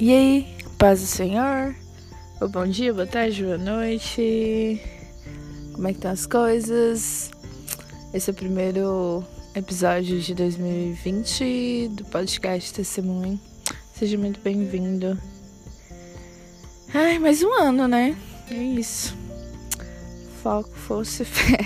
[0.00, 1.74] E aí, paz do Senhor?
[2.52, 4.80] bom dia, boa tarde, boa noite.
[5.72, 7.32] Como é que estão as coisas?
[8.14, 9.24] Esse é o primeiro
[9.56, 13.40] episódio de 2020 do podcast Testemunho.
[13.92, 15.20] Seja muito bem-vindo.
[16.94, 18.16] Ai, mais um ano, né?
[18.52, 19.16] É isso.
[20.44, 21.58] Foco, força e fé.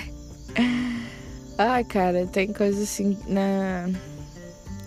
[1.55, 3.87] Ai, cara, tem coisas assim na,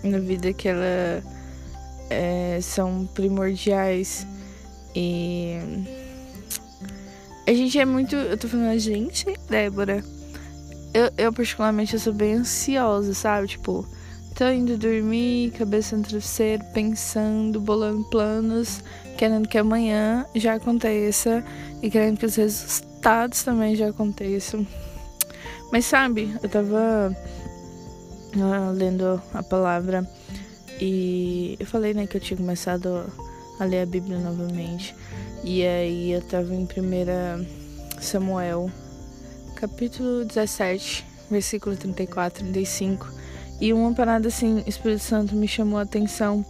[0.03, 1.23] na vida que ela
[2.09, 4.25] é, são primordiais
[4.95, 5.59] e
[7.47, 8.15] a gente é muito.
[8.15, 10.03] Eu tô falando a gente, Débora.
[10.93, 13.47] Eu, eu, particularmente, eu sou bem ansiosa, sabe?
[13.47, 13.87] Tipo,
[14.35, 18.83] tô indo dormir, cabeça no travesseiro, pensando, bolando planos,
[19.17, 21.43] querendo que amanhã já aconteça
[21.81, 24.65] e querendo que os resultados também já aconteçam.
[25.71, 27.15] Mas sabe, eu tava
[28.35, 30.09] uh, lendo a palavra
[30.79, 33.05] e eu falei, né, que eu tinha começado
[33.59, 34.95] a ler a Bíblia novamente.
[35.43, 38.69] E aí eu tava em 1 Samuel,
[39.55, 43.07] capítulo 17, versículo 34, 35.
[43.59, 46.45] E uma parada assim, o Espírito Santo me chamou a atenção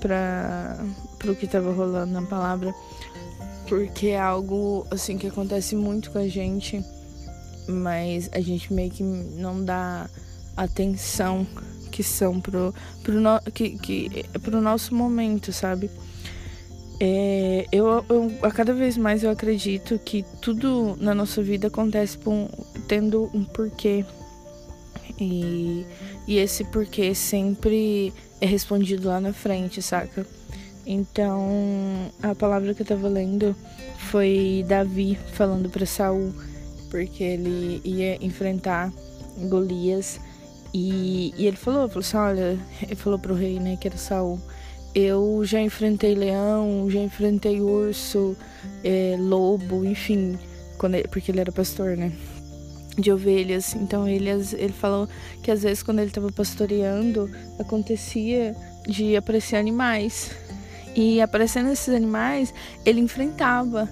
[0.00, 0.78] para
[1.24, 2.74] o que tava rolando na palavra.
[3.68, 6.84] Porque é algo assim que acontece muito com a gente,
[7.66, 10.08] mas a gente meio que não dá
[10.56, 11.46] atenção
[11.96, 15.90] que são pro, pro, no, que, que, pro nosso momento, sabe?
[17.00, 22.18] É, eu, eu, a cada vez mais eu acredito que tudo na nossa vida acontece
[22.26, 22.48] um,
[22.86, 24.04] tendo um porquê.
[25.18, 25.86] E,
[26.26, 30.26] e esse porquê sempre é respondido lá na frente, saca?
[30.84, 33.56] Então, a palavra que eu tava lendo
[34.10, 36.30] foi Davi falando para Saul,
[36.90, 38.92] porque ele ia enfrentar
[39.48, 40.20] Golias
[40.78, 44.38] e, e ele falou, falou assim, olha, ele falou pro rei, né, que era Saul,
[44.94, 48.36] eu já enfrentei leão, já enfrentei urso,
[48.84, 50.38] é, lobo, enfim,
[50.76, 52.12] quando ele, porque ele era pastor, né?
[52.98, 53.74] De ovelhas.
[53.74, 55.08] Então ele, ele falou
[55.42, 58.54] que às vezes quando ele estava pastoreando, acontecia
[58.86, 60.30] de aparecer animais.
[60.94, 62.54] E aparecendo esses animais,
[62.86, 63.86] ele enfrentava.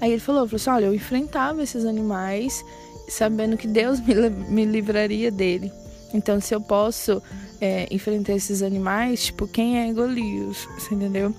[0.00, 2.64] Aí ele falou, falou assim, olha, eu enfrentava esses animais
[3.08, 5.70] sabendo que Deus me, me livraria dele.
[6.14, 7.22] Então, se eu posso
[7.60, 10.66] é, enfrentar esses animais, tipo, quem é Golias?
[10.78, 11.34] Você entendeu?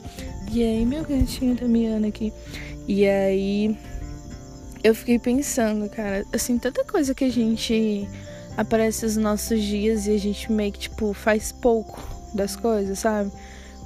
[0.51, 2.33] E aí, meu gatinho tá miando aqui.
[2.87, 3.77] E aí,
[4.83, 8.07] eu fiquei pensando, cara, assim, tanta coisa que a gente
[8.55, 12.01] aparece nos nossos dias e a gente meio que, tipo, faz pouco
[12.33, 13.31] das coisas, sabe?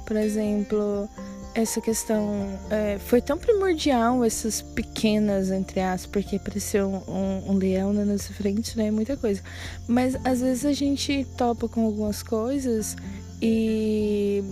[0.06, 1.08] Por exemplo,
[1.54, 7.92] essa questão é, foi tão primordial, essas pequenas, entre aspas, porque apareceu um, um, leão
[7.92, 8.90] na nossa frente, né?
[8.90, 9.42] Muita coisa.
[9.86, 12.96] Mas às vezes a gente topa com algumas coisas
[13.40, 14.42] e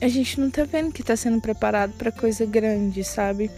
[0.00, 3.50] a gente não tá vendo que tá sendo preparado para coisa grande, sabe?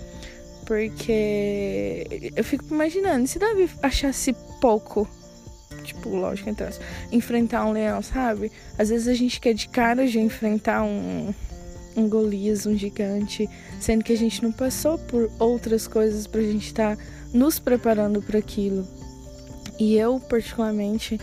[0.67, 5.09] Porque eu fico imaginando, se Davi achasse pouco
[5.83, 6.69] tipo, lógico, então,
[7.11, 8.53] enfrentar um leão, sabe?
[8.79, 11.35] Às vezes a gente quer de cara de enfrentar um,
[11.97, 13.49] um Golias, um gigante,
[13.81, 17.59] sendo que a gente não passou por outras coisas para a gente estar tá nos
[17.59, 18.87] preparando para aquilo.
[19.79, 21.21] E eu, particularmente,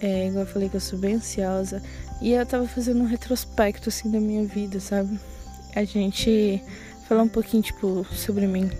[0.00, 1.82] é, igual eu falei que eu sou bem ansiosa,
[2.20, 5.18] e eu tava fazendo um retrospecto assim da minha vida, sabe?
[5.74, 6.62] A gente
[7.08, 8.70] falar um pouquinho, tipo, sobre mim,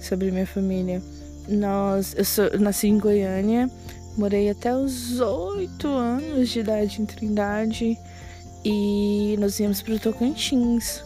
[0.00, 1.02] sobre minha família.
[1.48, 3.70] Nós, eu, sou, eu nasci em Goiânia,
[4.16, 7.98] morei até os oito anos de idade em Trindade.
[8.64, 11.02] E nós íamos para Tocantins.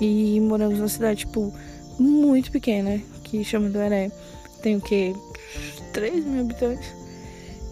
[0.00, 1.52] E moramos numa cidade, tipo,
[1.98, 4.10] muito pequena, que chama Doeré.
[4.62, 5.14] Tem o quê?
[5.92, 6.98] 3 mil habitantes.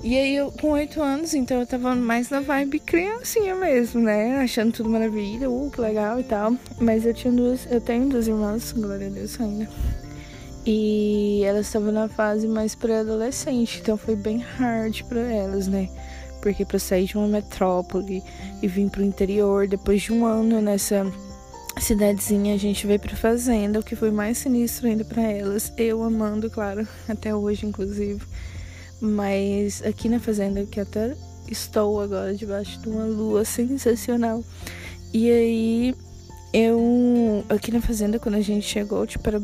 [0.02, 4.38] E aí eu, com 8 anos, então eu tava mais na vibe criancinha mesmo, né?
[4.38, 6.54] Achando tudo maravilha, uh, que legal e tal.
[6.78, 9.68] Mas eu tinha duas, eu tenho duas irmãs, glória a Deus ainda.
[10.64, 15.88] E elas estavam na fase mais pré-adolescente, então foi bem hard para elas, né?
[16.46, 18.22] Porque para sair de uma metrópole
[18.62, 21.04] e vir para o interior, depois de um ano nessa
[21.76, 25.72] cidadezinha, a gente veio para fazenda, o que foi mais sinistro ainda para elas.
[25.76, 28.22] Eu amando, claro, até hoje, inclusive.
[29.00, 31.16] Mas aqui na fazenda, que até
[31.48, 34.44] estou agora debaixo de uma lua sensacional.
[35.12, 35.94] E aí,
[36.52, 37.44] eu.
[37.48, 39.42] Aqui na fazenda, quando a gente chegou, tipo, era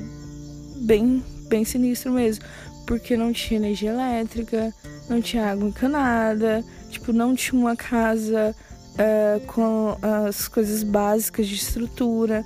[0.77, 2.44] bem, bem sinistro mesmo.
[2.87, 4.73] Porque não tinha energia elétrica,
[5.09, 8.55] não tinha água encanada, tipo, não tinha uma casa
[8.93, 9.97] uh, com
[10.27, 12.44] as coisas básicas de estrutura.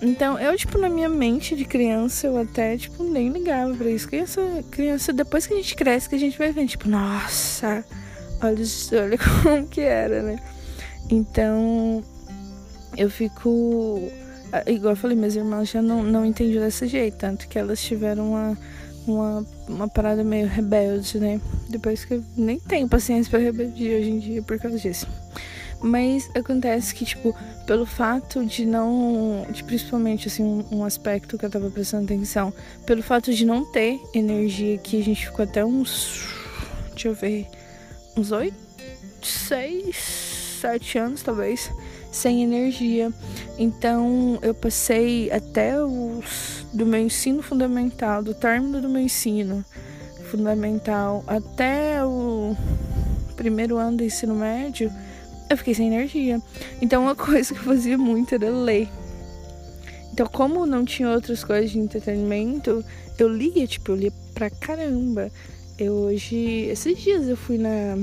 [0.00, 4.06] Então, eu, tipo, na minha mente de criança, eu até, tipo, nem ligava pra isso.
[4.06, 4.40] Criança,
[4.70, 7.84] criança, depois que a gente cresce, que a gente vai vendo, tipo, nossa,
[8.42, 8.62] olha,
[9.02, 10.38] olha como que era, né?
[11.10, 12.04] Então,
[12.96, 14.10] eu fico
[14.66, 18.30] igual eu falei, minhas irmãs já não, não entendiam desse jeito, tanto que elas tiveram
[18.30, 18.56] uma,
[19.10, 21.40] uma, uma parada meio rebelde, né?
[21.68, 25.06] Depois que eu nem tenho paciência para rebeldia hoje em dia por causa disso.
[25.80, 27.34] Mas acontece que, tipo,
[27.66, 29.46] pelo fato de não.
[29.50, 32.52] De principalmente, assim, um, um, aspecto que eu tava prestando atenção.
[32.84, 36.26] Pelo fato de não ter energia aqui, a gente ficou até uns.
[36.90, 37.46] Deixa eu ver.
[38.16, 38.56] Uns oito,
[39.22, 39.96] seis,
[40.60, 41.70] sete anos, talvez.
[42.10, 43.12] Sem energia.
[43.56, 46.57] Então, eu passei até os.
[46.72, 49.64] Do meu ensino fundamental, do término do meu ensino
[50.30, 52.54] fundamental, até o
[53.36, 54.92] primeiro ano do ensino médio
[55.48, 56.40] eu fiquei sem energia.
[56.80, 58.88] Então uma coisa que eu fazia muito era ler.
[60.12, 62.84] Então, como não tinha outras coisas de entretenimento,
[63.16, 65.30] eu lia, tipo, eu lia pra caramba.
[65.78, 66.64] Eu hoje.
[66.64, 67.96] Esses dias eu fui na.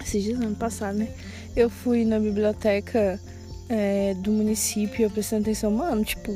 [0.00, 1.08] Esses dias, ano passado, né?
[1.56, 3.20] Eu fui na biblioteca
[3.68, 6.32] é, do município, prestando atenção, mano, tipo.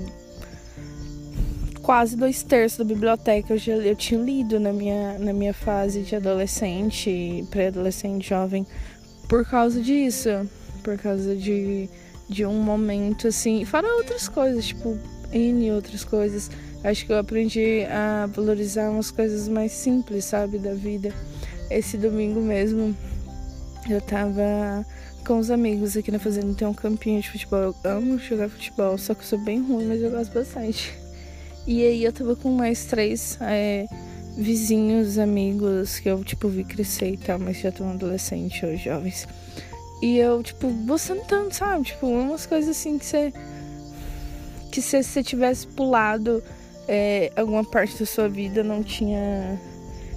[1.87, 6.03] Quase dois terços da biblioteca eu já eu tinha lido na minha, na minha fase
[6.03, 8.67] de adolescente, pré-adolescente, jovem
[9.29, 10.29] por causa disso,
[10.83, 11.89] por causa de,
[12.29, 14.99] de um momento assim, fora outras coisas, tipo,
[15.33, 16.51] N outras coisas.
[16.83, 21.15] Acho que eu aprendi a valorizar umas coisas mais simples, sabe, da vida.
[21.71, 22.97] Esse domingo mesmo,
[23.89, 24.85] eu tava
[25.25, 27.61] com os amigos aqui na fazenda, tem um campinho de futebol.
[27.61, 31.06] Eu amo jogar futebol, só que eu sou bem ruim, mas eu gosto bastante.
[31.67, 33.87] E aí eu tava com mais três é,
[34.37, 39.27] vizinhos, amigos que eu, tipo, vi crescer e tal, mas já estão adolescente hoje, jovens.
[40.01, 41.85] E eu, tipo, gostando tanto, sabe?
[41.85, 43.33] Tipo, umas coisas assim que você.
[44.71, 46.43] Que se você tivesse pulado
[46.87, 49.59] é, alguma parte da sua vida, não tinha.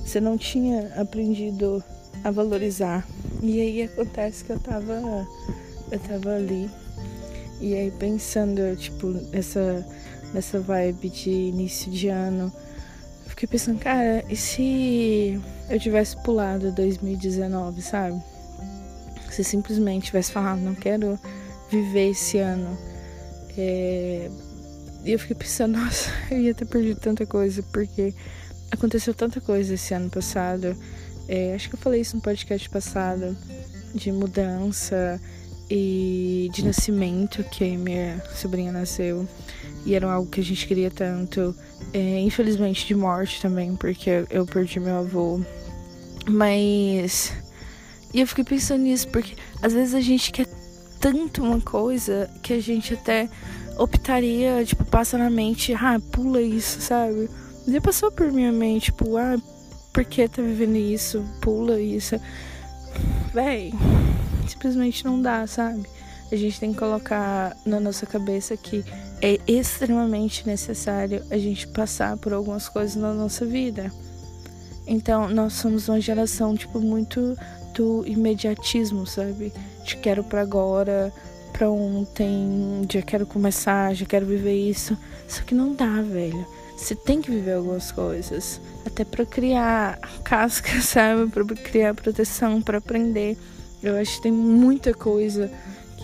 [0.05, 1.83] Você não tinha aprendido
[2.23, 3.07] a valorizar.
[3.41, 5.27] E aí acontece que eu tava.
[5.91, 6.69] Eu tava ali.
[7.61, 9.85] E aí pensando, tipo, nessa,
[10.33, 12.51] nessa vibe de início de ano
[13.39, 15.39] fiquei pensando, cara, e se
[15.69, 18.21] eu tivesse pulado 2019, sabe?
[19.31, 21.17] Se simplesmente tivesse falado, não quero
[21.71, 22.77] viver esse ano.
[23.57, 24.29] É...
[25.05, 28.13] E eu fiquei pensando, nossa, eu ia ter perdido tanta coisa, porque
[28.69, 30.75] aconteceu tanta coisa esse ano passado.
[31.29, 33.37] É, acho que eu falei isso no podcast passado,
[33.95, 35.21] de mudança
[35.69, 39.25] e de nascimento, que minha sobrinha nasceu
[39.89, 41.55] e era algo que a gente queria tanto.
[41.91, 45.41] É, infelizmente de morte também, porque eu perdi meu avô.
[46.27, 47.33] Mas.
[48.13, 50.47] E eu fiquei pensando nisso, porque às vezes a gente quer
[50.99, 53.29] tanto uma coisa que a gente até
[53.77, 57.29] optaria, tipo, passa na mente, ah, pula isso, sabe?
[57.67, 59.37] Já passou por minha mente, tipo, ah,
[59.93, 61.23] por que tá vivendo isso?
[61.41, 62.19] Pula isso.
[63.33, 63.73] Véi,
[64.47, 65.87] simplesmente não dá, sabe?
[66.31, 68.85] a gente tem que colocar na nossa cabeça que
[69.21, 73.91] é extremamente necessário a gente passar por algumas coisas na nossa vida.
[74.87, 77.37] Então, nós somos uma geração, tipo, muito
[77.73, 79.53] do imediatismo, sabe?
[79.85, 81.13] De quero para agora,
[81.53, 84.97] para ontem, já quero começar, já quero viver isso.
[85.27, 86.45] Só que não dá, velho.
[86.75, 91.29] Você tem que viver algumas coisas, até para criar casca, sabe?
[91.29, 93.37] Para criar proteção, para aprender.
[93.83, 95.51] Eu acho que tem muita coisa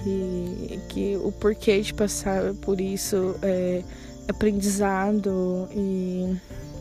[0.06, 3.82] que, que o porquê de passar por isso é
[4.28, 6.38] aprendizado e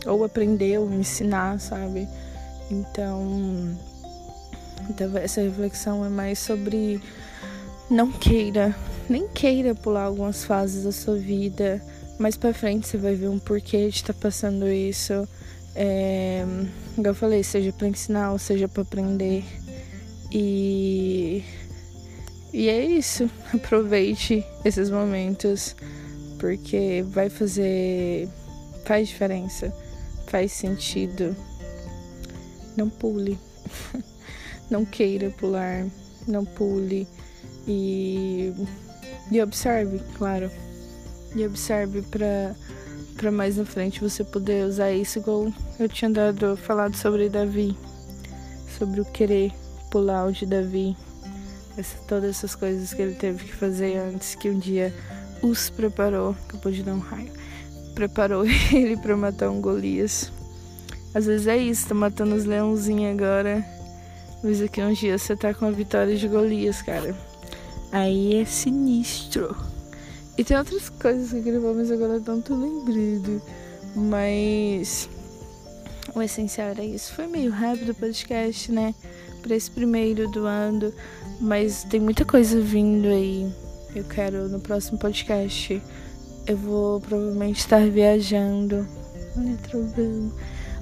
[0.07, 2.07] ou aprender ou ensinar, sabe?
[2.71, 3.78] Então,
[4.90, 7.00] então essa reflexão é mais sobre
[7.90, 8.76] não queira,
[9.09, 11.83] nem queira pular algumas fases da sua vida.
[12.19, 15.26] Mais para frente você vai ver um porquê de estar tá passando isso.
[15.75, 16.45] É,
[16.95, 19.43] como eu falei, seja para ensinar ou seja para aprender.
[20.31, 21.43] E
[22.54, 23.28] e é isso.
[23.52, 25.75] Aproveite esses momentos
[26.38, 28.28] porque vai fazer
[28.84, 29.75] faz diferença,
[30.28, 31.34] faz sentido.
[32.76, 33.37] Não pule.
[34.70, 35.84] não queira pular,
[36.28, 37.08] não pule
[37.66, 38.52] e
[39.32, 40.49] e observe, claro.
[41.34, 42.54] E observe para
[43.16, 47.76] para mais na frente você poder usar isso igual eu tinha dado falado sobre Davi,
[48.78, 49.52] sobre o querer
[49.90, 50.96] pular o de Davi
[51.76, 54.95] essa, todas essas coisas que ele teve que fazer antes que um dia
[55.43, 57.31] os preparou, acabou de dar um raio,
[57.95, 60.33] preparou ele para matar um Golias.
[61.14, 63.64] Às vezes é isso, tá matando os leãozinhos agora.
[64.43, 67.16] Mas aqui um dia você tá com a vitória de Golias, cara.
[67.93, 69.57] Aí é sinistro.
[70.37, 73.40] E tem outras coisas que falar, mas agora não tô lembrando.
[73.95, 75.09] Mas
[76.12, 77.14] o essencial era isso.
[77.14, 78.95] Foi meio rápido o podcast, né?
[79.40, 80.93] Pra esse primeiro do ano.
[81.41, 83.53] Mas tem muita coisa vindo aí.
[83.95, 85.81] Eu quero no próximo podcast
[86.47, 88.87] eu vou provavelmente estar viajando.
[89.37, 90.33] Olha, trovão.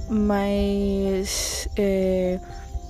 [0.09, 2.41] Mas é,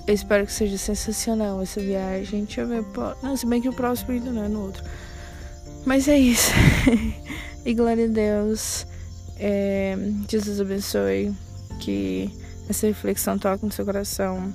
[0.07, 2.45] eu espero que seja sensacional essa viagem.
[2.45, 2.85] Deixa eu ver.
[3.21, 4.83] Não, se bem que o próximo ainda não é no outro.
[5.85, 6.51] Mas é isso.
[7.63, 8.87] e glória a Deus.
[9.37, 9.95] É,
[10.29, 11.31] Jesus abençoe.
[11.79, 12.31] Que
[12.67, 14.51] essa reflexão toque no seu coração.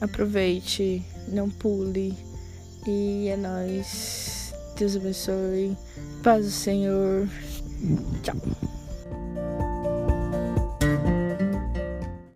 [0.00, 2.14] Aproveite, não pule.
[2.86, 4.54] E é nóis.
[4.78, 5.76] Deus abençoe.
[6.22, 7.28] Paz do Senhor.
[8.22, 8.36] Tchau.